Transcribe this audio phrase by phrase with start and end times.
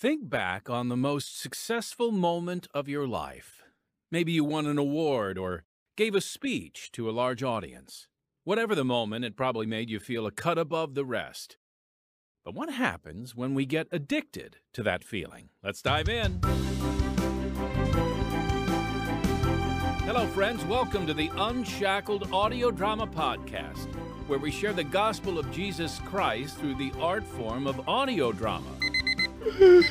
[0.00, 3.64] Think back on the most successful moment of your life.
[4.12, 5.64] Maybe you won an award or
[5.96, 8.06] gave a speech to a large audience.
[8.44, 11.56] Whatever the moment, it probably made you feel a cut above the rest.
[12.44, 15.48] But what happens when we get addicted to that feeling?
[15.64, 16.38] Let's dive in.
[20.04, 20.64] Hello, friends.
[20.66, 23.92] Welcome to the Unshackled Audio Drama Podcast,
[24.28, 28.78] where we share the gospel of Jesus Christ through the art form of audio drama.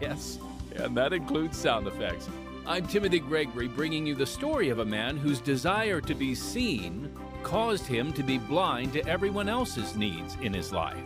[0.00, 0.38] yes,
[0.76, 2.28] and that includes sound effects.
[2.66, 7.12] I'm Timothy Gregory, bringing you the story of a man whose desire to be seen
[7.42, 10.96] caused him to be blind to everyone else's needs in his life.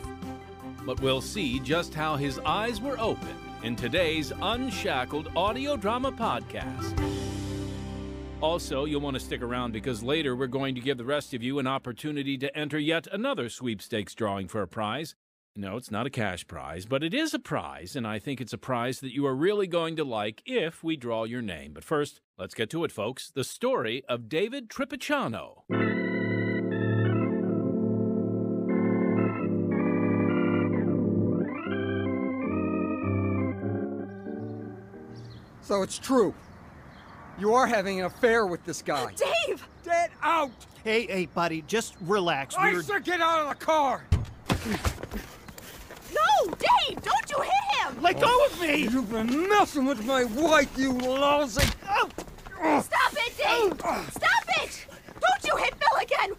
[0.86, 6.98] But we'll see just how his eyes were opened in today's Unshackled audio drama podcast.
[8.40, 11.42] Also, you'll want to stick around because later we're going to give the rest of
[11.42, 15.14] you an opportunity to enter yet another sweepstakes drawing for a prize.
[15.56, 18.52] No, it's not a cash prize, but it is a prize, and I think it's
[18.52, 21.72] a prize that you are really going to like if we draw your name.
[21.74, 23.32] But first, let's get to it, folks.
[23.34, 25.62] The story of David Tripiciano.
[35.62, 36.34] So it's true.
[37.38, 39.04] You are having an affair with this guy.
[39.04, 39.10] Uh,
[39.46, 39.66] Dave!
[39.84, 40.50] Get out!
[40.84, 42.54] Hey, hey, buddy, just relax.
[42.56, 42.82] I We're...
[42.82, 44.04] said get out of the car!
[46.12, 46.54] No!
[46.54, 47.00] Dave!
[47.02, 47.89] Don't you hit him!
[48.00, 48.76] Let go of me!
[48.76, 51.68] You've been messing with my wife, you lousy...
[51.86, 52.08] Oh.
[52.80, 53.78] Stop it, Dave!
[53.78, 54.86] Stop it!
[55.20, 56.30] Don't you hit Bill again!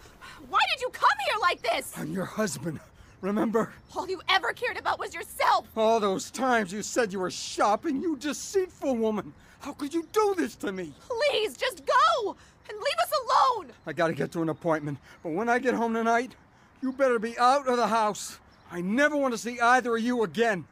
[0.48, 1.92] Why did you come here like this?
[1.96, 2.80] I'm your husband.
[3.20, 3.72] Remember?
[3.94, 5.68] All you ever cared about was yourself!
[5.76, 9.32] All those times you said you were shopping, you deceitful woman.
[9.60, 10.92] How could you do this to me?
[11.08, 12.36] Please, just go!
[12.68, 13.72] And leave us alone!
[13.86, 16.34] I gotta get to an appointment, but when I get home tonight,
[16.80, 18.40] you better be out of the house.
[18.72, 20.64] I never want to see either of you again.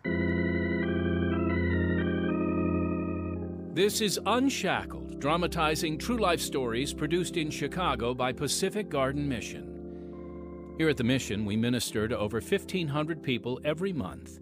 [3.72, 10.74] This is Unshackled, dramatizing true life stories produced in Chicago by Pacific Garden Mission.
[10.76, 14.40] Here at the Mission, we minister to over 1,500 people every month.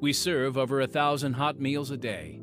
[0.00, 2.40] We serve over a thousand hot meals a day.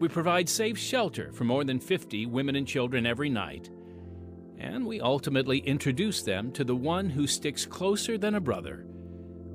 [0.00, 3.70] We provide safe shelter for more than 50 women and children every night.
[4.58, 8.86] And we ultimately introduce them to the one who sticks closer than a brother,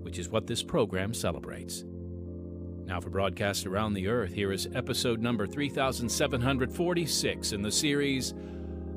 [0.02, 1.84] which is what this program celebrates.
[2.86, 8.34] Now, for broadcasts around the earth, here is episode number 3746 in the series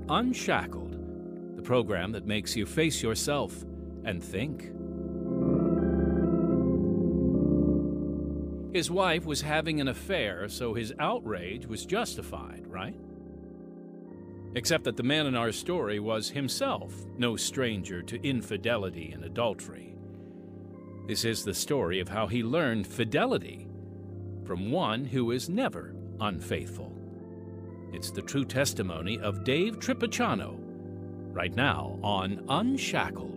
[0.08, 3.64] Unshackled, the program that makes you face yourself
[4.04, 4.72] and think.
[8.75, 12.98] His wife was having an affair, so his outrage was justified, right?
[14.54, 19.94] Except that the man in our story was himself no stranger to infidelity and adultery.
[21.06, 23.66] This is the story of how he learned fidelity
[24.46, 26.92] from one who is never unfaithful.
[27.92, 30.56] It's the true testimony of Dave Tripiciano,
[31.32, 33.32] right now on Unshackled.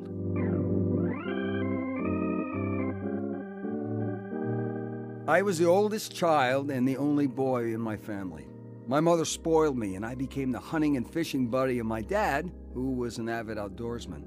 [5.27, 8.47] I was the oldest child and the only boy in my family.
[8.87, 12.51] My mother spoiled me, and I became the hunting and fishing buddy of my dad,
[12.73, 14.23] who was an avid outdoorsman.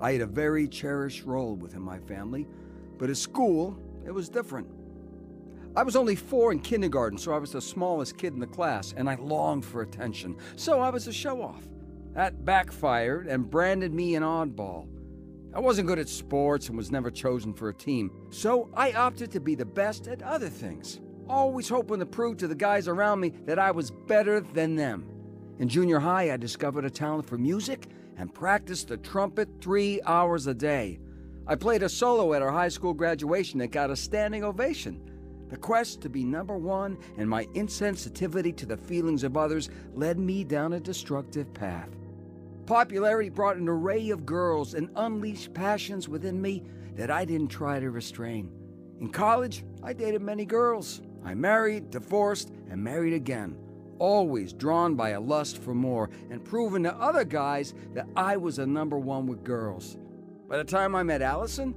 [0.00, 2.46] I had a very cherished role within my family,
[2.98, 4.68] but at school, it was different.
[5.76, 8.94] I was only four in kindergarten, so I was the smallest kid in the class,
[8.96, 11.66] and I longed for attention, so I was a show off.
[12.14, 14.86] That backfired and branded me an oddball.
[15.52, 19.32] I wasn't good at sports and was never chosen for a team, so I opted
[19.32, 23.18] to be the best at other things, always hoping to prove to the guys around
[23.18, 25.08] me that I was better than them.
[25.58, 30.46] In junior high, I discovered a talent for music and practiced the trumpet three hours
[30.46, 31.00] a day.
[31.48, 35.10] I played a solo at our high school graduation that got a standing ovation.
[35.48, 40.18] The quest to be number one and my insensitivity to the feelings of others led
[40.18, 41.90] me down a destructive path.
[42.66, 46.62] Popularity brought an array of girls and unleashed passions within me
[46.96, 48.50] that I didn't try to restrain.
[49.00, 51.02] In college, I dated many girls.
[51.24, 53.56] I married, divorced, and married again,
[53.98, 58.58] always drawn by a lust for more and proving to other guys that I was
[58.58, 59.98] a number one with girls.
[60.48, 61.74] By the time I met Allison,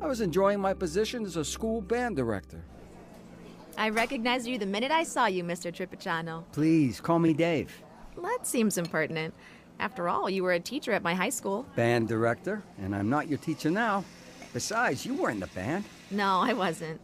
[0.00, 2.64] I was enjoying my position as a school band director.
[3.78, 5.72] I recognized you the minute I saw you, Mr.
[5.72, 6.42] Tripiciano.
[6.50, 7.80] Please call me Dave.
[8.20, 9.32] That seems impertinent.
[9.78, 11.64] After all, you were a teacher at my high school.
[11.76, 14.04] Band director, and I'm not your teacher now.
[14.52, 15.84] Besides, you weren't in the band.
[16.10, 17.00] No, I wasn't.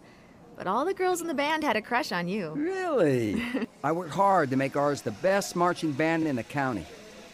[0.57, 2.51] But all the girls in the band had a crush on you.
[2.57, 3.41] Really?
[3.85, 6.85] I worked hard to make ours the best marching band in the county.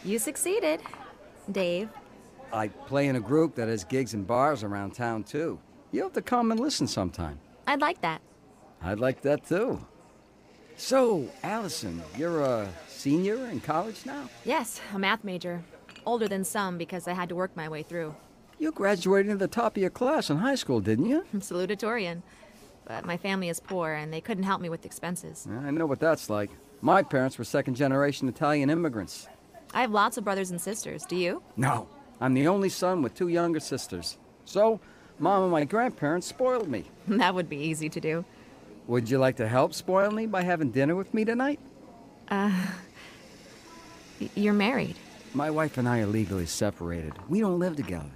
[0.05, 0.83] You succeeded,
[1.51, 1.89] Dave.
[2.53, 5.59] I play in a group that has gigs and bars around town, too.
[5.93, 7.41] You'll have to come and listen sometime.
[7.67, 8.21] I'd like that.
[8.82, 9.85] I'd like that too.
[10.77, 14.31] So, Allison, you're a senior in college now?
[14.44, 15.62] Yes, a math major.
[16.06, 18.15] Older than some because I had to work my way through.
[18.59, 21.25] You graduated at the top of your class in high school, didn't you?
[21.32, 22.23] I'm salutatorian.
[22.87, 25.47] But my family is poor and they couldn't help me with expenses.
[25.50, 26.50] I know what that's like.
[26.81, 29.29] My parents were second generation Italian immigrants.
[29.75, 31.05] I have lots of brothers and sisters.
[31.05, 31.43] Do you?
[31.56, 31.88] No,
[32.21, 34.19] I'm the only son with two younger sisters.
[34.44, 34.81] So,
[35.19, 36.87] Mom and my grandparents spoiled me.
[37.09, 38.25] that would be easy to do.
[38.91, 41.61] Would you like to help spoil me by having dinner with me tonight?
[42.29, 42.51] Uh,
[44.21, 44.97] y- You're married.
[45.33, 47.13] My wife and I are legally separated.
[47.29, 48.11] We don't live together.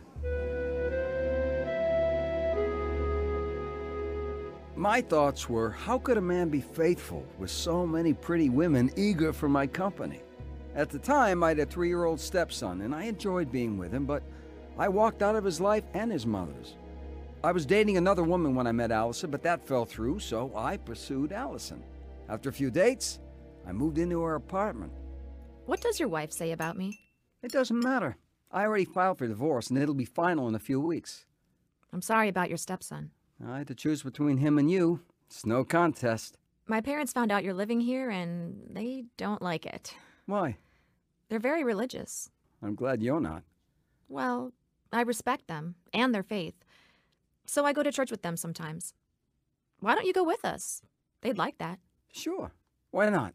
[4.75, 9.33] My thoughts were how could a man be faithful with so many pretty women eager
[9.33, 10.23] for my company?
[10.75, 13.93] At the time, I had a three year old stepson, and I enjoyed being with
[13.93, 14.25] him, but
[14.77, 16.75] I walked out of his life and his mother's.
[17.45, 20.79] I was dating another woman when I met Allison, but that fell through, so I
[20.79, 21.85] pursued Allison.
[22.31, 23.21] After a few dates,
[23.67, 24.91] I moved into her apartment.
[25.67, 26.99] What does your wife say about me?
[27.43, 28.17] It doesn't matter.
[28.51, 31.27] I already filed for divorce, and it'll be final in a few weeks.
[31.93, 33.11] I'm sorry about your stepson.
[33.47, 35.03] I had to choose between him and you.
[35.27, 36.39] It's no contest.
[36.67, 39.95] My parents found out you're living here and they don't like it.
[40.25, 40.57] Why?
[41.29, 42.31] They're very religious.
[42.63, 43.43] I'm glad you're not.
[44.09, 44.55] Well,
[44.91, 46.55] I respect them and their faith.
[47.47, 48.95] So I go to church with them sometimes.
[49.81, 50.83] Why don't you go with us?
[51.21, 51.79] They'd like that.
[52.13, 52.53] Sure.
[52.91, 53.35] Why not?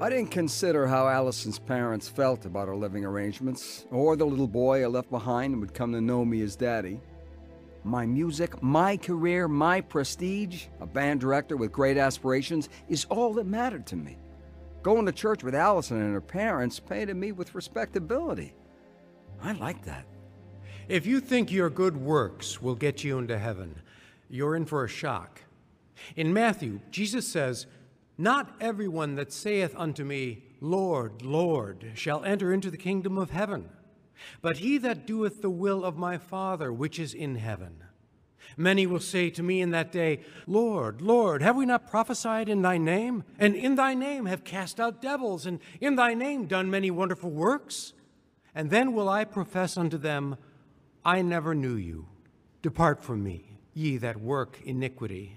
[0.00, 4.82] I didn't consider how Allison's parents felt about our living arrangements, or the little boy
[4.82, 7.00] I left behind and would come to know me as daddy.
[7.84, 13.46] My music, my career, my prestige, a band director with great aspirations, is all that
[13.46, 14.18] mattered to me.
[14.82, 18.54] Going to church with Allison and her parents painted me with respectability.
[19.42, 20.06] I like that.
[20.88, 23.80] If you think your good works will get you into heaven,
[24.28, 25.42] you're in for a shock.
[26.16, 27.66] In Matthew, Jesus says,
[28.16, 33.68] Not everyone that saith unto me, Lord, Lord, shall enter into the kingdom of heaven,
[34.40, 37.82] but he that doeth the will of my Father which is in heaven.
[38.56, 42.62] Many will say to me in that day, Lord, Lord, have we not prophesied in
[42.62, 43.24] thy name?
[43.38, 47.30] And in thy name have cast out devils, and in thy name done many wonderful
[47.30, 47.92] works?
[48.54, 50.36] And then will I profess unto them,
[51.04, 52.06] I never knew you.
[52.60, 55.36] Depart from me, ye that work iniquity.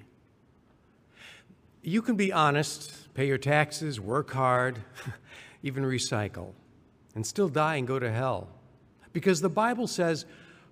[1.82, 4.80] You can be honest, pay your taxes, work hard,
[5.64, 6.54] even recycle,
[7.14, 8.50] and still die and go to hell.
[9.14, 10.26] Because the Bible says,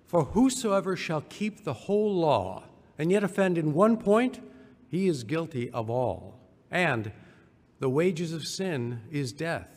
[0.06, 2.64] For whosoever shall keep the whole law
[2.98, 4.40] and yet offend in one point,
[4.88, 6.38] he is guilty of all.
[6.70, 7.10] And
[7.80, 9.73] the wages of sin is death.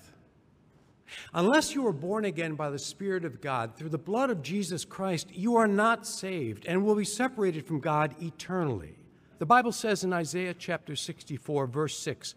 [1.34, 4.86] Unless you are born again by the Spirit of God through the blood of Jesus
[4.86, 8.96] Christ, you are not saved and will be separated from God eternally.
[9.40, 12.36] The Bible says in Isaiah chapter 64, verse 6,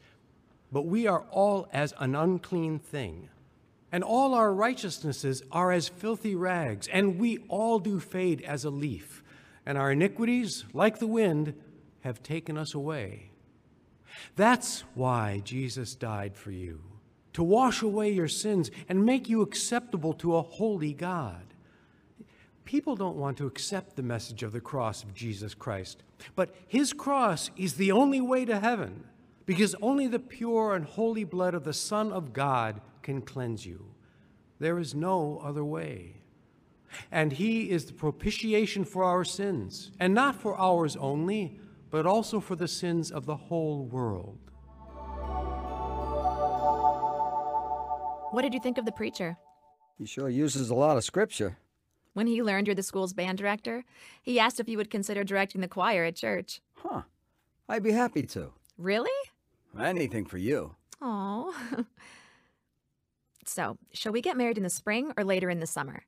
[0.71, 3.31] But we are all as an unclean thing,
[3.91, 8.71] and all our righteousnesses are as filthy rags, and we all do fade as a
[8.71, 9.25] leaf,
[9.65, 11.55] and our iniquities, like the wind,
[12.01, 13.31] have taken us away.
[14.37, 16.83] That's why Jesus died for you,
[17.33, 21.55] to wash away your sins and make you acceptable to a holy God.
[22.65, 26.03] People don't want to accept the message of the cross of Jesus Christ,
[26.35, 29.05] but his cross is the only way to heaven
[29.47, 33.85] because only the pure and holy blood of the Son of God can cleanse you.
[34.61, 36.23] There is no other way.
[37.11, 41.59] And he is the propitiation for our sins, and not for ours only,
[41.91, 44.39] but also for the sins of the whole world.
[48.31, 49.37] What did you think of the preacher?
[49.99, 51.59] He sure uses a lot of scripture.
[52.15, 53.85] When he learned you're the school's band director,
[54.23, 56.61] he asked if you would consider directing the choir at church.
[56.75, 57.03] Huh.
[57.69, 58.53] I'd be happy to.
[58.79, 59.11] Really?
[59.79, 60.75] Anything for you.
[61.01, 61.55] Oh.
[63.47, 66.03] so, shall we get married in the spring or later in the summer?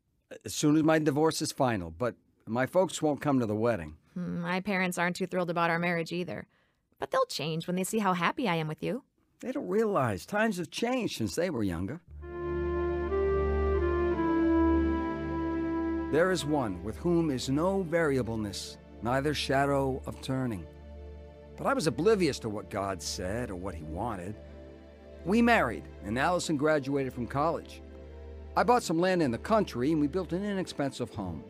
[0.45, 2.15] As soon as my divorce is final, but
[2.47, 3.97] my folks won't come to the wedding.
[4.15, 6.47] Hmm, My parents aren't too thrilled about our marriage either.
[6.99, 9.03] But they'll change when they see how happy I am with you.
[9.41, 12.01] They don't realize times have changed since they were younger.
[16.13, 20.67] There is one with whom is no variableness, neither shadow of turning.
[21.57, 24.35] But I was oblivious to what God said or what He wanted.
[25.25, 27.81] We married, and Allison graduated from college.
[28.55, 31.43] I bought some land in the country, and we built an inexpensive home.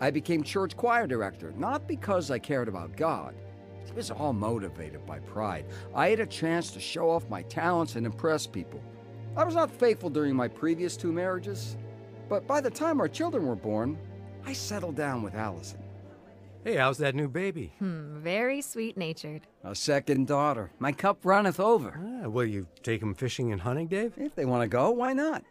[0.00, 3.36] I became church choir director, not because I cared about God.
[3.86, 5.66] It was all motivated by pride.
[5.94, 8.82] I had a chance to show off my talents and impress people.
[9.36, 11.76] I was not faithful during my previous two marriages,
[12.30, 13.98] but by the time our children were born,
[14.46, 15.82] I settled down with Allison.
[16.64, 17.72] Hey, how's that new baby?
[17.78, 19.46] Hmm, very sweet natured.
[19.64, 20.70] A second daughter.
[20.78, 21.98] My cup runneth over.
[21.98, 24.12] Ah, will you take them fishing and hunting, Dave?
[24.16, 25.42] If they want to go, why not?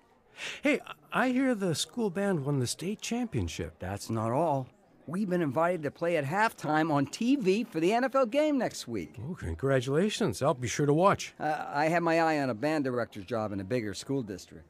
[0.61, 0.79] Hey,
[1.11, 3.73] I hear the school band won the state championship.
[3.79, 4.67] That's not all.
[5.09, 9.15] We've been invited to play at halftime on TV for the NFL game next week.
[9.27, 10.43] Oh, congratulations.
[10.43, 11.33] I'll be sure to watch.
[11.39, 14.67] Uh, I have my eye on a band director's job in a bigger school district.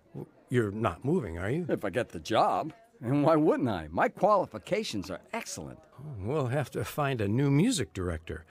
[0.47, 1.65] You're not moving, are you?
[1.67, 2.71] If I get the job.
[3.01, 3.89] And why wouldn't I?
[3.91, 5.79] My qualifications are excellent.
[6.19, 8.45] We'll have to find a new music director.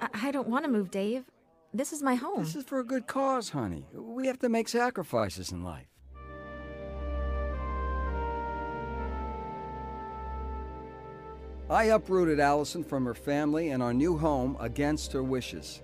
[0.00, 1.24] I, I don't want to move, Dave.
[1.74, 2.44] This is my home.
[2.44, 3.84] This is for a good cause, honey.
[3.92, 5.86] We have to make sacrifices in life.
[11.72, 15.80] I uprooted Allison from her family and our new home against her wishes.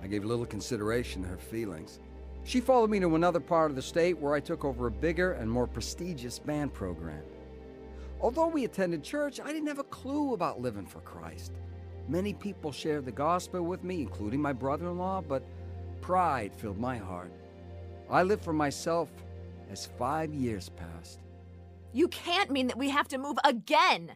[0.00, 1.98] I gave little consideration to her feelings.
[2.44, 5.32] She followed me to another part of the state where I took over a bigger
[5.32, 7.24] and more prestigious band program.
[8.20, 11.54] Although we attended church, I didn't have a clue about living for Christ.
[12.06, 15.42] Many people shared the gospel with me, including my brother in law, but
[16.00, 17.32] pride filled my heart.
[18.08, 19.10] I lived for myself
[19.72, 21.18] as five years passed.
[21.92, 24.12] You can't mean that we have to move again.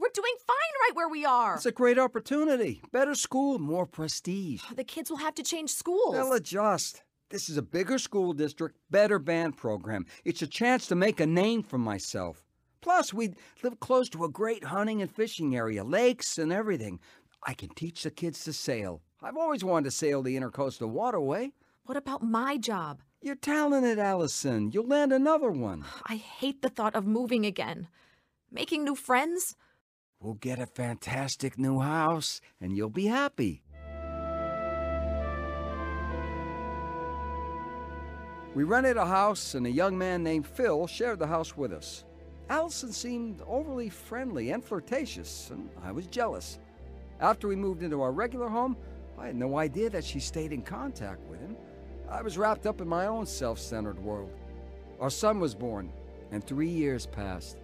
[0.00, 1.56] We're doing fine right where we are.
[1.56, 2.80] It's a great opportunity.
[2.90, 4.62] Better school, more prestige.
[4.74, 6.14] The kids will have to change schools.
[6.14, 7.02] They'll adjust.
[7.28, 10.06] This is a bigger school district, better band program.
[10.24, 12.46] It's a chance to make a name for myself.
[12.80, 16.98] Plus, we live close to a great hunting and fishing area, lakes and everything.
[17.42, 19.02] I can teach the kids to sail.
[19.22, 21.52] I've always wanted to sail the Intercoastal Waterway.
[21.84, 23.02] What about my job?
[23.20, 24.70] You're talented, Allison.
[24.72, 25.84] You'll land another one.
[26.06, 27.88] I hate the thought of moving again.
[28.50, 29.56] Making new friends?
[30.22, 33.62] We'll get a fantastic new house, and you'll be happy.
[38.54, 42.04] We rented a house, and a young man named Phil shared the house with us.
[42.50, 46.58] Allison seemed overly friendly and flirtatious, and I was jealous.
[47.20, 48.76] After we moved into our regular home,
[49.18, 51.56] I had no idea that she stayed in contact with him.
[52.10, 54.32] I was wrapped up in my own self centered world.
[55.00, 55.90] Our son was born,
[56.30, 57.59] and three years passed.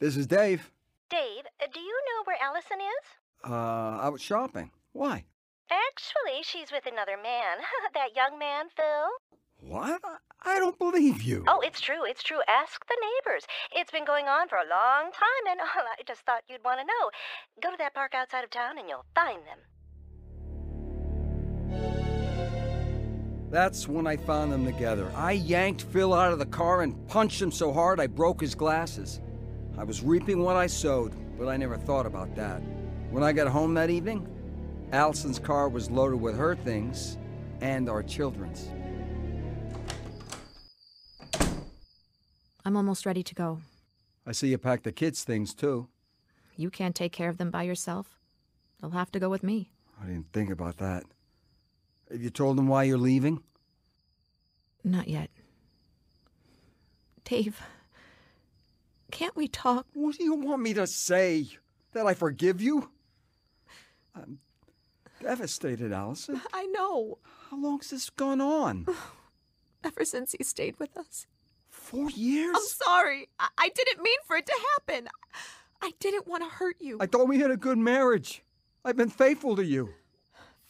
[0.00, 0.70] This is Dave.
[1.10, 3.50] Dave, uh, do you know where Allison is?
[3.50, 3.54] Uh,
[4.06, 4.70] out shopping.
[4.92, 5.24] Why?
[5.70, 7.58] Actually, she's with another man.
[7.94, 9.08] that young man, Phil.
[9.60, 10.00] What?
[10.04, 11.42] I- I don't believe you.
[11.48, 12.38] Oh, it's true, it's true.
[12.46, 13.44] Ask the neighbors.
[13.74, 16.86] It's been going on for a long time, and I just thought you'd want to
[16.86, 17.10] know.
[17.60, 19.58] Go to that park outside of town, and you'll find them.
[23.50, 25.10] That's when I found them together.
[25.16, 28.54] I yanked Phil out of the car and punched him so hard I broke his
[28.54, 29.20] glasses.
[29.78, 32.60] I was reaping what I sowed, but I never thought about that.
[33.10, 34.26] When I got home that evening,
[34.90, 37.16] Allison's car was loaded with her things
[37.60, 38.68] and our children's.
[42.64, 43.60] I'm almost ready to go.
[44.26, 45.88] I see you packed the kids' things too.
[46.56, 48.18] You can't take care of them by yourself.
[48.80, 49.70] They'll have to go with me.
[50.02, 51.04] I didn't think about that.
[52.10, 53.44] Have you told them why you're leaving?
[54.82, 55.30] Not yet.
[57.24, 57.62] Dave,
[59.10, 59.86] can't we talk?
[59.94, 61.48] What do you want me to say?
[61.92, 62.90] That I forgive you?
[64.14, 64.38] I'm
[65.22, 66.40] devastated, Allison.
[66.52, 67.18] I know.
[67.50, 68.86] How long's this gone on?
[69.84, 71.26] Ever since he stayed with us.
[71.70, 72.54] Four years?
[72.54, 73.28] I'm sorry.
[73.38, 75.08] I, I didn't mean for it to happen.
[75.80, 76.98] I didn't want to hurt you.
[77.00, 78.42] I thought we had a good marriage.
[78.84, 79.90] I've been faithful to you.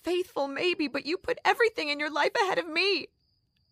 [0.03, 3.09] Faithful, maybe, but you put everything in your life ahead of me.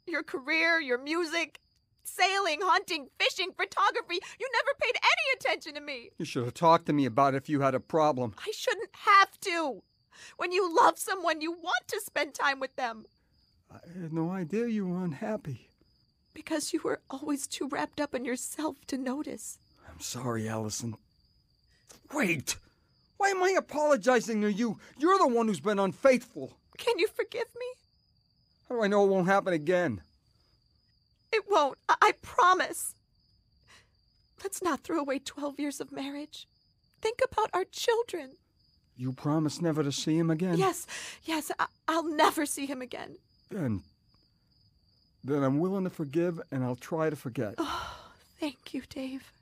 [0.06, 1.61] Your career, your music,
[2.06, 4.20] sailing, hunting, fishing, photography.
[4.40, 6.10] You never paid any attention to me.
[6.18, 8.34] You should have talked to me about it if you had a problem.
[8.38, 9.82] I shouldn't have to.
[10.36, 13.04] When you love someone, you want to spend time with them.
[13.70, 15.68] I had no idea you were unhappy.
[16.32, 19.58] Because you were always too wrapped up in yourself to notice.
[19.90, 20.96] I'm sorry, Allison.
[22.14, 22.56] Wait!
[23.16, 24.78] Why am I apologizing to you?
[24.98, 26.52] You're the one who's been unfaithful.
[26.76, 27.66] Can you forgive me?
[28.68, 30.02] How do I know it won't happen again?
[31.33, 31.78] It won't.
[31.88, 32.95] I, I promise.
[34.42, 36.47] Let's not throw away 12 years of marriage.
[37.00, 38.33] Think about our children.
[38.97, 40.56] You promise never to see him again?
[40.56, 40.87] Yes,
[41.25, 43.16] yes, I, I'll never see him again.
[43.50, 43.83] Then.
[45.23, 47.54] Then I'm willing to forgive and I'll try to forget.
[47.59, 47.97] Oh,
[48.40, 49.33] thank you, Dave.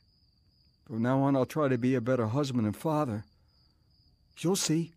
[0.86, 3.24] From now on, I'll try to be a better husband and father.
[4.38, 4.92] You'll see.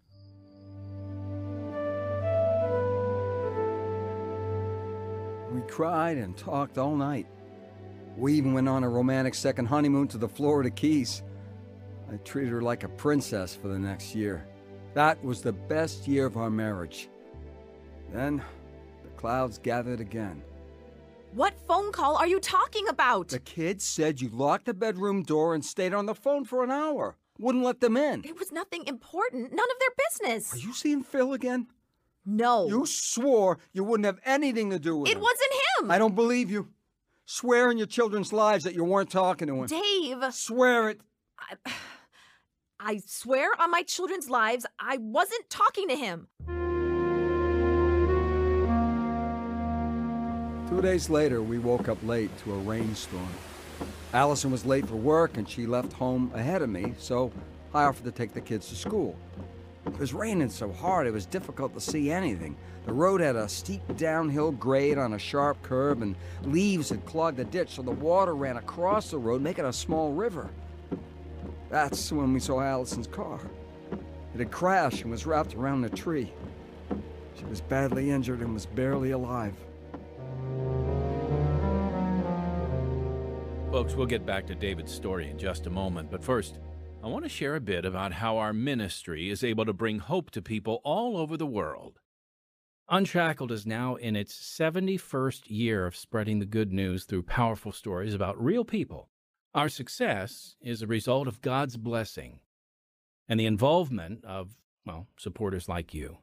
[5.67, 7.27] Cried and talked all night.
[8.17, 11.21] We even went on a romantic second honeymoon to the Florida Keys.
[12.11, 14.47] I treated her like a princess for the next year.
[14.93, 17.09] That was the best year of our marriage.
[18.11, 18.41] Then,
[19.03, 20.41] the clouds gathered again.
[21.33, 23.27] What phone call are you talking about?
[23.27, 26.71] The kids said you locked the bedroom door and stayed on the phone for an
[26.71, 27.17] hour.
[27.37, 28.23] Wouldn't let them in.
[28.25, 29.53] It was nothing important.
[29.53, 30.55] None of their business.
[30.55, 31.67] Are you seeing Phil again?
[32.29, 32.67] No.
[32.67, 35.21] You swore you wouldn't have anything to do with It him.
[35.21, 35.91] wasn't him.
[35.91, 36.67] I don't believe you.
[37.25, 39.67] Swear in your children's lives that you weren't talking to him.
[39.67, 40.33] Dave.
[40.33, 41.01] Swear it.
[41.39, 41.71] I,
[42.79, 46.27] I swear on my children's lives, I wasn't talking to him.
[50.69, 53.27] Two days later, we woke up late to a rainstorm.
[54.13, 57.31] Allison was late for work and she left home ahead of me, so
[57.73, 59.15] I offered to take the kids to school.
[59.87, 62.55] It was raining so hard it was difficult to see anything.
[62.85, 67.37] The road had a steep downhill grade on a sharp curve, and leaves had clogged
[67.37, 70.49] the ditch, so the water ran across the road, making a small river.
[71.69, 73.39] That's when we saw Allison's car.
[74.33, 76.31] It had crashed and was wrapped around a tree.
[77.37, 79.55] She was badly injured and was barely alive.
[83.71, 86.59] Folks, we'll get back to David's story in just a moment, but first,
[87.03, 90.31] I want to share a bit about how our ministry is able to bring hope
[90.31, 91.99] to people all over the world.
[92.89, 98.13] Unshackled is now in its 71st year of spreading the good news through powerful stories
[98.13, 99.09] about real people.
[99.53, 102.39] Our success is a result of God's blessing
[103.29, 106.17] and the involvement of, well, supporters like you.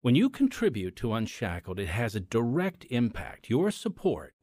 [0.00, 3.50] When you contribute to Unshackled, it has a direct impact.
[3.50, 4.34] Your support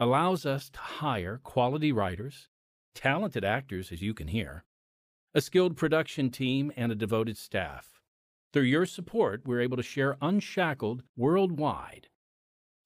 [0.00, 2.48] allows us to hire quality writers,
[2.94, 4.64] talented actors, as you can hear,
[5.36, 8.00] a skilled production team, and a devoted staff.
[8.54, 12.08] Through your support, we're able to share Unshackled worldwide.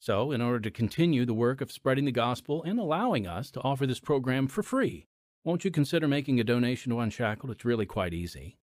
[0.00, 3.60] So, in order to continue the work of spreading the gospel and allowing us to
[3.60, 5.06] offer this program for free,
[5.44, 7.52] won't you consider making a donation to Unshackled?
[7.52, 8.58] It's really quite easy.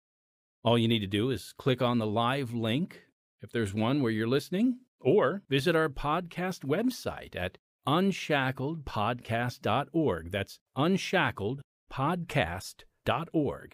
[0.62, 3.02] All you need to do is click on the live link,
[3.40, 7.58] if there's one where you're listening, or visit our podcast website at
[7.88, 10.30] unshackledpodcast.org.
[10.30, 12.84] That's unshackledpodcast.org,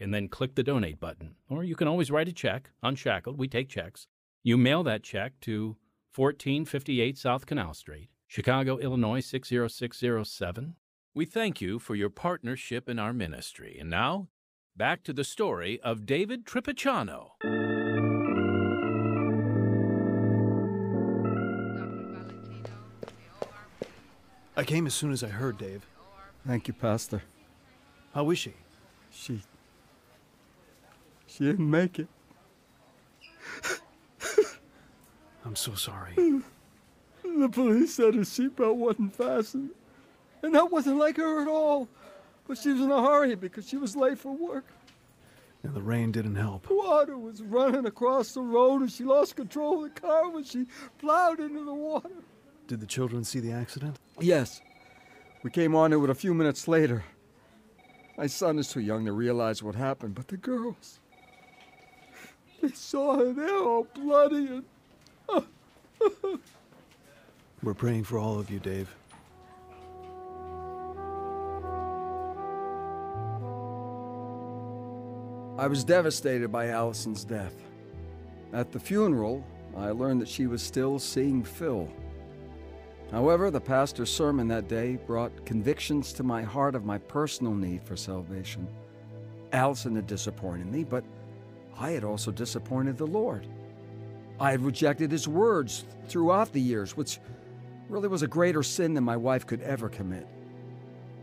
[0.00, 1.34] and then click the donate button.
[1.48, 3.38] Or you can always write a check, unshackled.
[3.38, 4.06] We take checks.
[4.42, 5.76] You mail that check to
[6.14, 10.76] 1458 South Canal Street, Chicago, Illinois 60607.
[11.14, 13.76] We thank you for your partnership in our ministry.
[13.78, 14.28] And now,
[14.76, 17.30] back to the story of David Tripiciano.
[24.56, 25.86] I came as soon as I heard, Dave.
[26.44, 27.22] Thank you, Pastor.
[28.12, 28.54] How is she?
[29.18, 29.40] She.
[31.26, 32.06] She didn't make it.
[35.44, 36.14] I'm so sorry.
[37.24, 39.70] The police said her seatbelt wasn't fastened.
[40.42, 41.88] And that wasn't like her at all.
[42.46, 44.66] But she was in a hurry because she was late for work.
[45.64, 46.70] And the rain didn't help.
[46.70, 50.66] Water was running across the road and she lost control of the car when she
[50.98, 52.22] plowed into the water.
[52.68, 53.98] Did the children see the accident?
[54.20, 54.60] Yes.
[55.42, 57.04] We came on to it a few minutes later.
[58.18, 60.98] My son is too young to realize what happened, but the girls.
[62.60, 64.64] They saw her there all bloody and.
[67.62, 68.92] We're praying for all of you, Dave.
[75.56, 77.54] I was devastated by Allison's death.
[78.52, 79.44] At the funeral,
[79.76, 81.88] I learned that she was still seeing Phil.
[83.10, 87.82] However, the pastor's sermon that day brought convictions to my heart of my personal need
[87.82, 88.68] for salvation.
[89.52, 91.04] Allison had disappointed me, but
[91.78, 93.46] I had also disappointed the Lord.
[94.38, 97.18] I had rejected his words throughout the years, which
[97.88, 100.26] really was a greater sin than my wife could ever commit.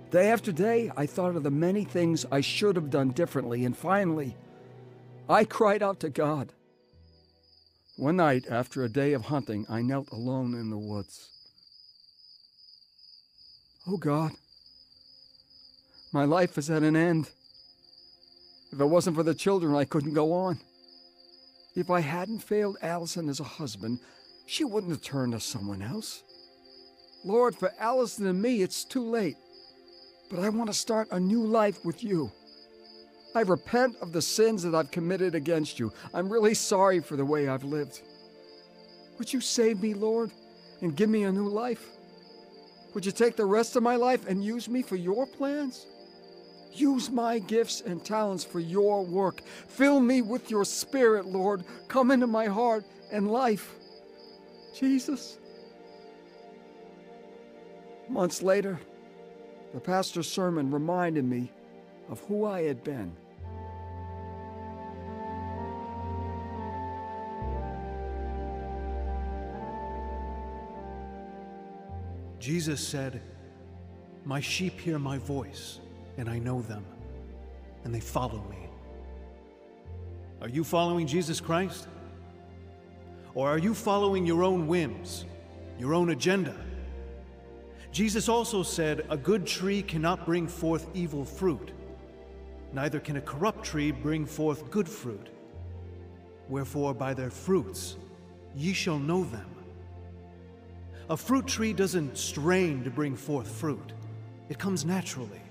[0.10, 3.78] Day after day, I thought of the many things I should have done differently, and
[3.78, 4.36] finally,
[5.30, 6.54] I cried out to God.
[7.98, 11.30] One night, after a day of hunting, I knelt alone in the woods.
[13.88, 14.32] Oh God,
[16.12, 17.30] my life is at an end.
[18.72, 20.60] If it wasn't for the children, I couldn't go on.
[21.76, 24.00] If I hadn't failed Allison as a husband,
[24.48, 26.24] she wouldn't have turned to someone else.
[27.24, 29.38] Lord, for Allison and me, it's too late.
[30.32, 32.32] But I want to start a new life with you.
[33.36, 35.92] I repent of the sins that I've committed against you.
[36.14, 38.02] I'm really sorry for the way I've lived.
[39.20, 40.32] Would you save me, Lord,
[40.82, 41.95] and give me a new life?
[42.96, 45.86] Would you take the rest of my life and use me for your plans?
[46.72, 49.42] Use my gifts and talents for your work.
[49.68, 51.66] Fill me with your spirit, Lord.
[51.90, 53.76] Come into my heart and life.
[54.74, 55.38] Jesus.
[58.08, 58.80] Months later,
[59.74, 61.52] the pastor's sermon reminded me
[62.10, 63.14] of who I had been.
[72.46, 73.24] Jesus said,
[74.24, 75.80] My sheep hear my voice,
[76.18, 76.86] and I know them,
[77.84, 78.70] and they follow me.
[80.42, 81.88] Are you following Jesus Christ?
[83.34, 85.26] Or are you following your own whims,
[85.80, 86.56] your own agenda?
[87.92, 91.72] Jesus also said, A good tree cannot bring forth evil fruit,
[92.74, 95.30] neither can a corrupt tree bring forth good fruit.
[96.48, 97.98] Wherefore, by their fruits
[98.56, 99.55] ye shall know them.
[101.08, 103.94] A fruit tree doesn't strain to bring forth fruit,
[104.50, 105.42] it comes naturally.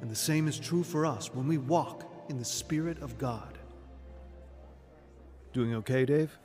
[0.00, 3.58] And the same is true for us when we walk in the Spirit of God.
[5.52, 6.36] Doing okay, Dave?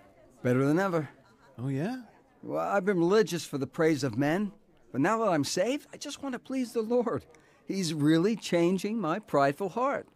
[0.44, 1.10] Better than ever.
[1.58, 2.02] Oh, yeah?
[2.44, 4.52] Well, I've been religious for the praise of men,
[4.92, 7.26] but now that I'm saved, I just want to please the Lord.
[7.68, 10.08] He's really changing my prideful heart.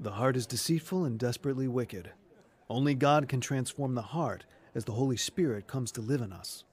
[0.00, 2.10] The heart is deceitful and desperately wicked.
[2.70, 6.64] Only God can transform the heart as the Holy Spirit comes to live in us.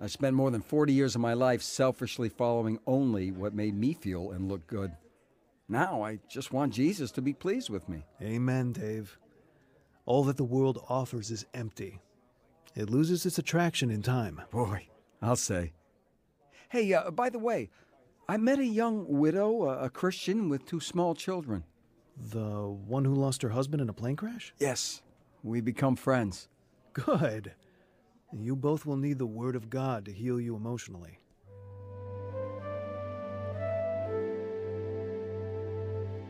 [0.00, 3.94] I spent more than 40 years of my life selfishly following only what made me
[3.94, 4.92] feel and look good.
[5.68, 8.04] Now I just want Jesus to be pleased with me.
[8.22, 9.18] Amen, Dave.
[10.06, 12.00] All that the world offers is empty.
[12.76, 14.40] It loses its attraction in time.
[14.50, 14.88] Boy,
[15.20, 15.72] I'll say.
[16.68, 17.70] Hey, uh, by the way,
[18.28, 21.64] I met a young widow, a, a Christian with two small children.
[22.30, 24.54] The one who lost her husband in a plane crash?
[24.58, 25.02] Yes,
[25.42, 26.48] we become friends.
[26.92, 27.52] Good.
[28.32, 31.18] You both will need the Word of God to heal you emotionally.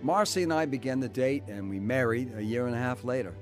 [0.00, 3.34] Marcy and I began to date, and we married a year and a half later.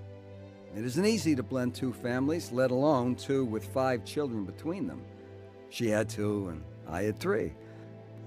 [0.75, 5.03] It isn't easy to blend two families, let alone two with five children between them.
[5.69, 7.53] She had two, and I had three.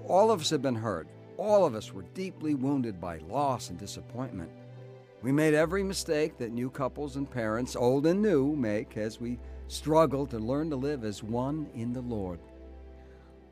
[0.06, 1.08] All of us had been hurt.
[1.38, 4.50] All of us were deeply wounded by loss and disappointment.
[5.22, 9.38] We made every mistake that new couples and parents, old and new, make as we
[9.70, 12.40] struggle to learn to live as one in the Lord.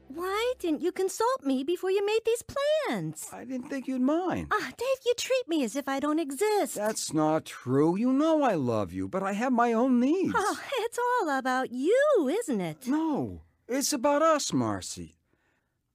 [0.09, 3.29] Why didn't you consult me before you made these plans?
[3.33, 4.49] I didn't think you'd mind.
[4.51, 6.75] Ah, Dave, you treat me as if I don't exist.
[6.75, 7.97] That's not true.
[7.97, 10.33] You know I love you, but I have my own needs.
[10.35, 12.87] Oh, it's all about you, isn't it?
[12.87, 15.17] No, it's about us, Marcy.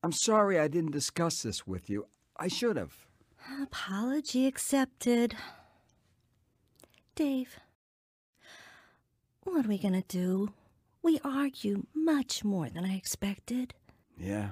[0.03, 2.05] I'm sorry I didn't discuss this with you.
[2.37, 2.93] I should have.
[3.61, 5.35] Apology accepted.
[7.15, 7.59] Dave,
[9.45, 10.53] what are we gonna do?
[11.01, 13.73] We argue much more than I expected.
[14.17, 14.51] Yeah.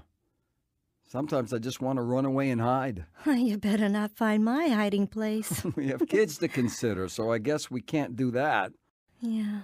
[1.07, 3.05] Sometimes I just want to run away and hide.
[3.25, 5.63] You better not find my hiding place.
[5.75, 8.71] we have kids to consider, so I guess we can't do that.
[9.19, 9.61] yeah.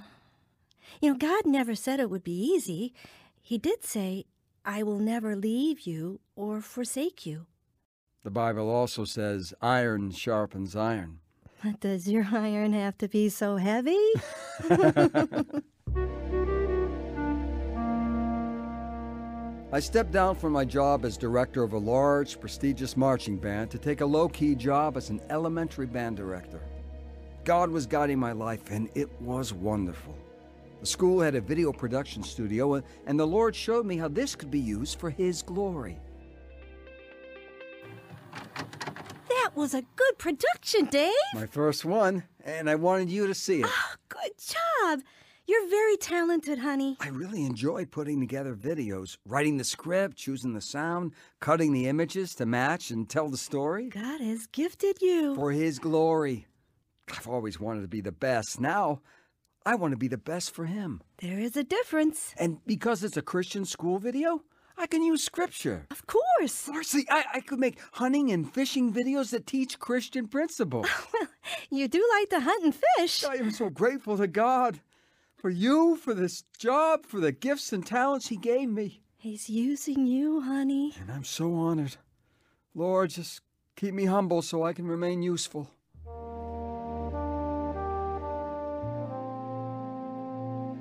[1.01, 2.93] You know, God never said it would be easy.
[3.41, 4.25] He did say,
[4.63, 7.45] I will never leave you or forsake you.
[8.23, 11.19] The Bible also says iron sharpens iron.
[11.63, 13.97] But does your iron have to be so heavy?
[19.69, 23.77] I stepped down from my job as director of a large, prestigious marching band to
[23.77, 26.61] take a low key job as an elementary band director.
[27.43, 30.17] God was guiding my life, and it was wonderful.
[30.79, 34.35] The school had a video production studio, uh, and the Lord showed me how this
[34.35, 35.99] could be used for His glory.
[39.57, 41.11] Was a good production, Dave.
[41.33, 43.65] My first one, and I wanted you to see it.
[43.67, 45.01] Ah, good job.
[45.47, 46.95] You're very talented, honey.
[46.99, 52.35] I really enjoy putting together videos, writing the script, choosing the sound, cutting the images
[52.35, 53.89] to match and tell the story.
[53.89, 55.33] God has gifted you.
[55.35, 56.45] For His glory.
[57.09, 58.59] I've always wanted to be the best.
[58.59, 59.01] Now,
[59.65, 61.01] I want to be the best for Him.
[61.17, 62.35] There is a difference.
[62.37, 64.43] And because it's a Christian school video,
[64.79, 65.87] I can use scripture.
[65.89, 66.67] Of course.
[66.67, 70.87] Marcy, I, I could make hunting and fishing videos that teach Christian principles.
[71.69, 73.23] You do like to hunt and fish.
[73.23, 74.79] I am so grateful to God
[75.35, 79.01] for you, for this job, for the gifts and talents He gave me.
[79.17, 80.93] He's using you, honey.
[80.99, 81.95] And I'm so honored.
[82.75, 83.41] Lord, just
[83.75, 85.69] keep me humble so I can remain useful.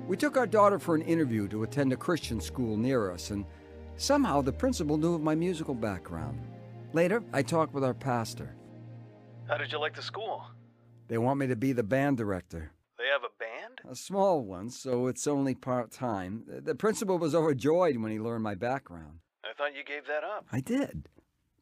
[0.07, 3.45] We took our daughter for an interview to attend a Christian school near us, and
[3.97, 6.39] somehow the principal knew of my musical background.
[6.93, 8.55] Later, I talked with our pastor.
[9.47, 10.43] How did you like the school?
[11.07, 12.71] They want me to be the band director.
[12.97, 13.79] They have a band?
[13.89, 16.43] A small one, so it's only part time.
[16.47, 19.19] The principal was overjoyed when he learned my background.
[19.43, 20.45] I thought you gave that up.
[20.51, 21.07] I did.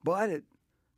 [0.04, 0.44] But it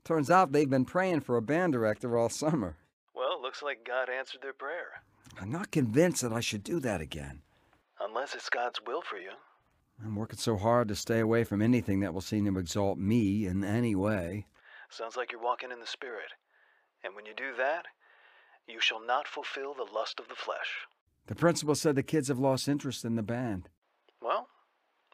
[0.04, 2.78] turns out they've been praying for a band director all summer.
[3.14, 5.02] Well, looks like God answered their prayer.
[5.42, 7.42] I'm not convinced that I should do that again.
[8.00, 9.32] Unless it's God's will for you.
[10.04, 13.46] I'm working so hard to stay away from anything that will seem to exalt me
[13.48, 14.46] in any way.
[14.90, 16.34] Sounds like you're walking in the Spirit.
[17.04, 17.86] And when you do that,
[18.68, 20.86] you shall not fulfill the lust of the flesh.
[21.28, 23.70] The principal said the kids have lost interest in the band.
[24.22, 24.48] Well,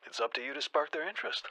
[0.06, 1.48] It's up to you to spark their interest.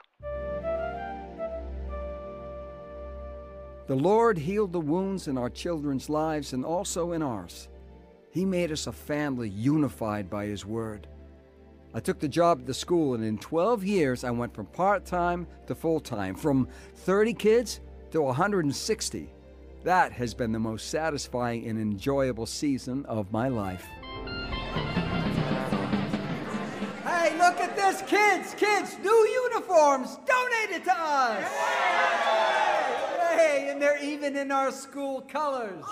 [3.89, 7.69] The Lord healed the wounds in our children's lives and also in ours.
[8.31, 11.09] He made us a family unified by His Word.
[11.95, 15.05] I took the job at the school, and in 12 years, I went from part
[15.05, 17.81] time to full time, from 30 kids
[18.13, 19.31] to 160.
[19.85, 23.85] That has been the most satisfying and enjoyable season of my life.
[27.05, 28.55] Hey, look at this, kids!
[28.55, 31.45] Kids, new uniforms donated to us!
[33.33, 35.85] Hey, and they're even in our school colors.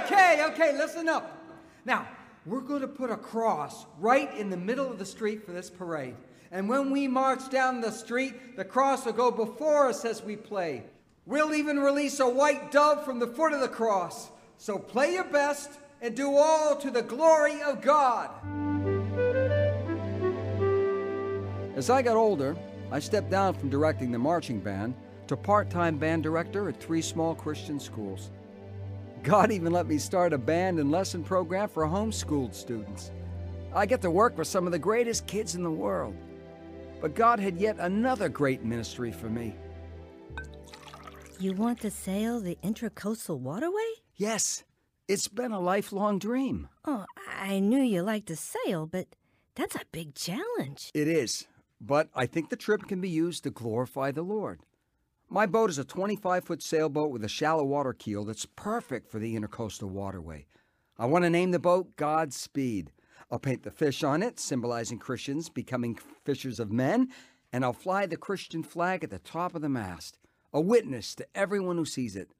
[0.00, 1.38] Okay, okay, listen up.
[1.84, 2.08] Now,
[2.46, 5.70] we're going to put a cross right in the middle of the street for this
[5.70, 6.14] parade.
[6.50, 10.36] And when we march down the street, the cross will go before us as we
[10.36, 10.84] play.
[11.26, 14.30] We'll even release a white dove from the foot of the cross.
[14.58, 15.70] So play your best
[16.02, 18.30] and do all to the glory of God.
[21.76, 22.56] As I got older,
[22.92, 24.94] I stepped down from directing the marching band
[25.28, 28.30] to part time band director at three small Christian schools.
[29.24, 33.10] God even let me start a band and lesson program for homeschooled students.
[33.74, 36.14] I get to work with some of the greatest kids in the world.
[37.00, 39.54] But God had yet another great ministry for me.
[41.40, 43.92] You want to sail the Intracoastal Waterway?
[44.14, 44.62] Yes,
[45.08, 46.68] it's been a lifelong dream.
[46.84, 49.06] Oh, I knew you liked to sail, but
[49.54, 50.90] that's a big challenge.
[50.92, 51.46] It is,
[51.80, 54.60] but I think the trip can be used to glorify the Lord.
[55.34, 59.18] My boat is a 25 foot sailboat with a shallow water keel that's perfect for
[59.18, 60.46] the intercoastal waterway.
[60.96, 62.92] I want to name the boat Godspeed.
[63.32, 67.08] I'll paint the fish on it, symbolizing Christians becoming fishers of men,
[67.52, 70.20] and I'll fly the Christian flag at the top of the mast,
[70.52, 72.30] a witness to everyone who sees it.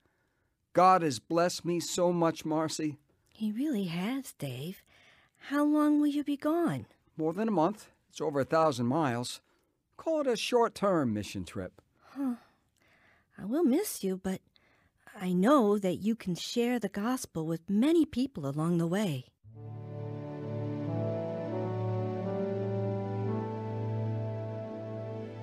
[0.72, 2.98] God has blessed me so much, Marcy.
[3.28, 4.84] He really has, Dave.
[5.48, 6.86] How long will you be gone?
[7.16, 7.88] More than a month.
[8.08, 9.40] It's over a thousand miles.
[9.96, 11.82] Call it a short term mission trip.
[12.10, 12.34] Huh.
[13.36, 14.40] I will miss you, but
[15.20, 19.26] I know that you can share the gospel with many people along the way.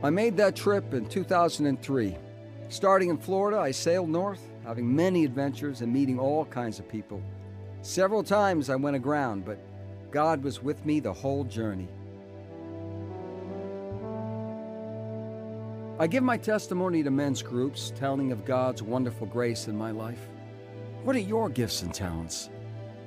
[0.04, 2.18] I made that trip in 2003.
[2.70, 7.22] Starting in Florida, I sailed north, having many adventures and meeting all kinds of people.
[7.82, 9.60] Several times I went aground, but
[10.12, 11.90] God was with me the whole journey.
[16.02, 20.18] I give my testimony to men's groups, telling of God's wonderful grace in my life.
[21.04, 22.50] What are your gifts and talents?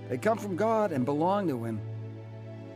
[0.09, 1.81] They come from God and belong to Him.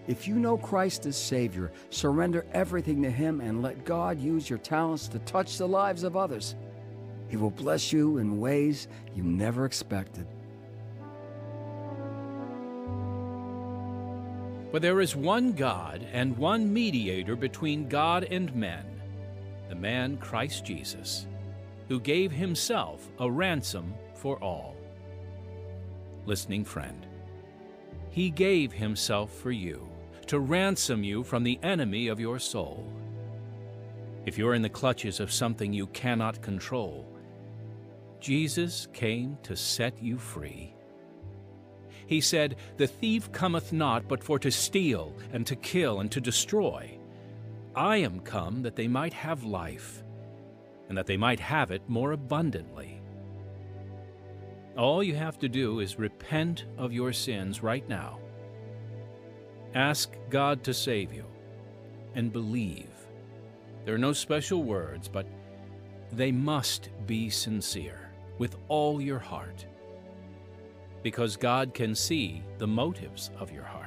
[0.09, 4.59] If you know Christ as Savior, surrender everything to Him and let God use your
[4.59, 6.57] talents to touch the lives of others.
[7.29, 10.27] He will bless you in ways you never expected.
[14.73, 18.98] For there is one God and one mediator between God and men,
[19.69, 21.27] the man Christ Jesus,
[21.89, 24.77] who gave himself a ransom for all.
[26.27, 27.07] Listening friend,
[28.11, 29.89] he gave himself for you
[30.27, 32.93] to ransom you from the enemy of your soul.
[34.27, 37.07] If you're in the clutches of something you cannot control,
[38.21, 40.75] Jesus came to set you free.
[42.07, 46.21] He said, The thief cometh not but for to steal, and to kill, and to
[46.21, 46.98] destroy.
[47.79, 50.03] I am come that they might have life,
[50.89, 53.01] and that they might have it more abundantly.
[54.77, 58.19] All you have to do is repent of your sins right now.
[59.77, 61.25] Ask God to save you,
[62.17, 62.91] and believe.
[63.85, 65.29] There are no special words, but
[66.11, 69.65] they must be sincere with all your heart
[71.05, 73.78] because God can see the motives of your heart.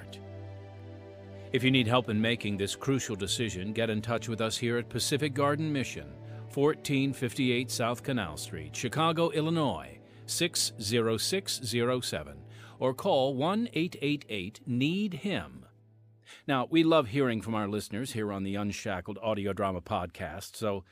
[1.53, 4.77] If you need help in making this crucial decision, get in touch with us here
[4.77, 6.07] at Pacific Garden Mission,
[6.53, 12.37] 1458 South Canal Street, Chicago, Illinois, 60607,
[12.79, 15.65] or call 1 888 Need Him.
[16.47, 20.85] Now, we love hearing from our listeners here on the Unshackled Audio Drama Podcast, so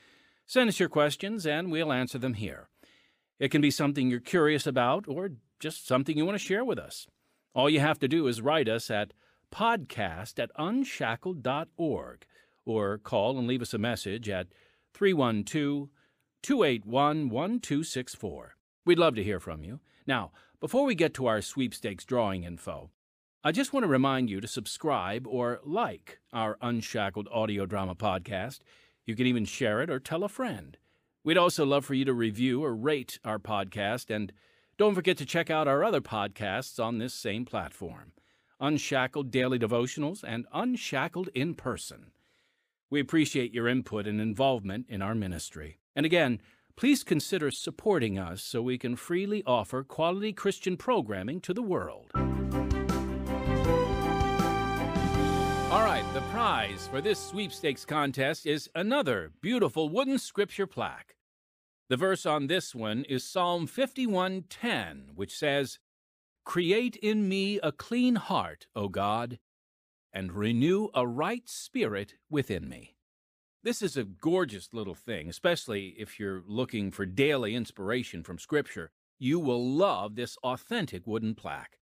[0.45, 2.67] send us your questions and we'll answer them here.
[3.39, 5.29] It can be something you're curious about or
[5.61, 7.07] just something you want to share with us.
[7.55, 9.13] All you have to do is write us at
[9.51, 12.25] podcast at unshackled.org
[12.65, 14.47] or call and leave us a message at
[14.93, 15.89] 312
[16.41, 18.55] 281 1264.
[18.85, 19.79] We'd love to hear from you.
[20.07, 22.91] Now, before we get to our sweepstakes drawing info,
[23.43, 28.59] I just want to remind you to subscribe or like our Unshackled audio drama podcast.
[29.05, 30.77] You can even share it or tell a friend.
[31.23, 34.31] We'd also love for you to review or rate our podcast, and
[34.77, 38.13] don't forget to check out our other podcasts on this same platform
[38.59, 42.11] Unshackled Daily Devotionals and Unshackled in Person.
[42.89, 45.79] We appreciate your input and involvement in our ministry.
[45.95, 46.41] And again,
[46.75, 52.11] please consider supporting us so we can freely offer quality Christian programming to the world.
[55.71, 61.15] All right, the prize for this sweepstakes contest is another beautiful wooden scripture plaque.
[61.89, 65.79] The verse on this one is Psalm 51:10, which says,
[66.49, 69.37] "Create in me a clean heart, O God,
[70.11, 72.95] and renew a right spirit within me."
[73.61, 78.91] This is a gorgeous little thing, especially if you're looking for daily inspiration from Scripture.
[79.19, 81.77] You will love this authentic wooden plaque.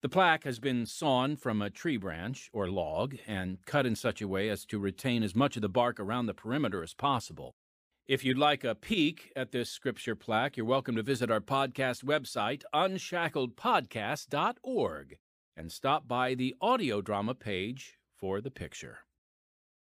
[0.00, 4.22] The plaque has been sawn from a tree branch or log and cut in such
[4.22, 7.56] a way as to retain as much of the bark around the perimeter as possible.
[8.06, 12.04] If you'd like a peek at this scripture plaque, you're welcome to visit our podcast
[12.04, 15.16] website, unshackledpodcast.org,
[15.56, 18.98] and stop by the audio drama page for the picture.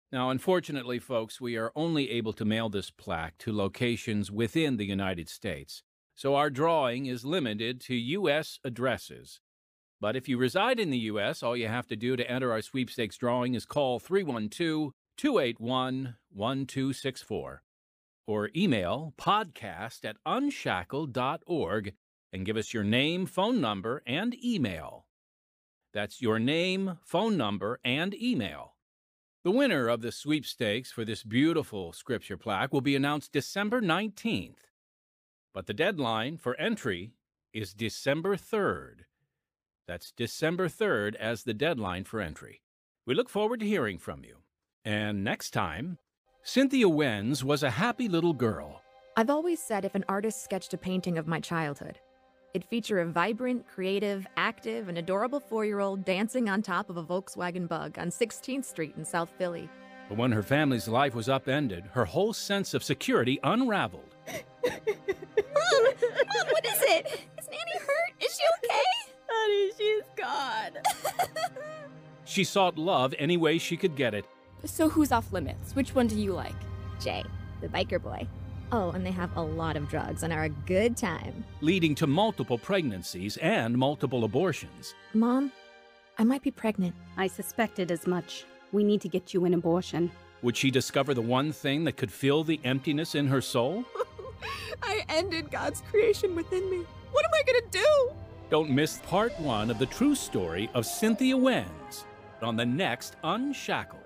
[0.10, 4.86] Now, unfortunately, folks, we are only able to mail this plaque to locations within the
[4.86, 5.84] United States,
[6.16, 8.58] so our drawing is limited to U.S.
[8.64, 9.42] addresses.
[10.00, 12.62] But if you reside in the U.S., all you have to do to enter our
[12.62, 17.64] sweepstakes drawing is call 312 281 1264
[18.26, 21.94] or email podcast at unshackled.org
[22.32, 25.06] and give us your name, phone number, and email.
[25.94, 28.74] That's your name, phone number, and email.
[29.44, 34.70] The winner of the sweepstakes for this beautiful scripture plaque will be announced December 19th.
[35.54, 37.12] But the deadline for entry
[37.54, 39.02] is December 3rd.
[39.88, 42.62] That's December 3rd as the deadline for entry.
[43.06, 44.38] We look forward to hearing from you.
[44.86, 45.98] And next time,
[46.46, 48.82] Cynthia Wenz was a happy little girl.
[49.16, 52.00] I've always said if an artist sketched a painting of my childhood,
[52.54, 56.98] it'd feature a vibrant, creative, active, and adorable four year old dancing on top of
[56.98, 59.70] a Volkswagen bug on 16th Street in South Philly.
[60.10, 64.14] But when her family's life was upended, her whole sense of security unraveled.
[64.28, 64.44] Mom!
[64.66, 67.22] Mom, what is it?
[67.40, 68.14] Is Nanny hurt?
[68.22, 68.84] Is she okay?
[69.30, 70.72] Honey, she's gone.
[72.26, 74.26] She sought love any way she could get it.
[74.66, 75.76] So who's off limits?
[75.76, 76.56] Which one do you like?
[77.00, 77.24] Jay,
[77.62, 78.28] the biker boy.
[78.72, 81.44] Oh, and they have a lot of drugs and are a good time.
[81.62, 84.96] leading to multiple pregnancies and multiple abortions.
[85.14, 85.52] Mom,
[86.18, 86.96] I might be pregnant.
[87.18, 88.46] I suspected as much.
[88.72, 90.12] We need to get you an abortion.
[90.42, 93.86] Would she discover the one thing that could fill the emptiness in her soul?
[94.84, 96.84] I ended God's creation within me.
[97.12, 98.12] What am I gonna do?
[98.50, 102.04] Don't miss part one of the true story of Cynthia Wenz
[102.42, 104.03] on the next Unshackled.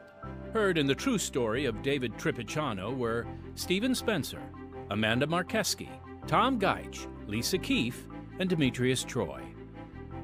[0.58, 4.42] Heard in the true story of David Tripiciano were Stephen Spencer,
[4.90, 5.88] Amanda Markeski,
[6.26, 8.08] Tom Geich, Lisa Keefe,
[8.40, 9.44] and Demetrius Troy.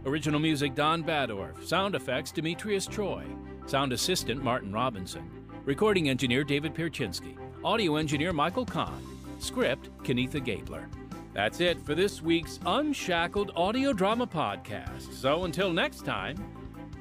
[0.08, 3.24] Original music Don Badorf, sound effects Demetrius Troy,
[3.68, 5.30] sound assistant Martin Robinson,
[5.66, 9.06] recording engineer David Pierczynski, audio engineer Michael Kahn,
[9.38, 10.90] script Kenitha Gabler.
[11.36, 15.14] That's it for this week's Unshackled Audio Drama Podcast.
[15.14, 16.38] So until next time,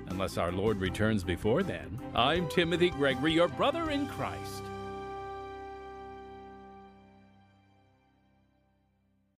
[0.09, 4.62] unless our Lord returns before then, I'm Timothy Gregory, your brother in Christ.